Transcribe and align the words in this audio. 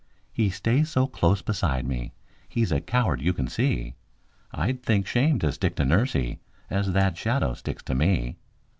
He 0.33 0.49
stays 0.49 0.89
so 0.89 1.05
close 1.05 1.43
beside 1.43 1.85
me, 1.85 2.11
he's 2.49 2.71
a 2.71 2.81
coward 2.81 3.21
you 3.21 3.33
can 3.33 3.47
see; 3.47 3.93
I'd 4.51 4.81
think 4.81 5.05
shame 5.05 5.37
to 5.37 5.51
stick 5.51 5.75
to 5.75 5.83
nursie 5.85 6.39
as 6.71 6.93
that 6.93 7.15
shadow 7.19 7.53
sticks 7.53 7.83
to 7.83 7.93
me! 7.93 8.37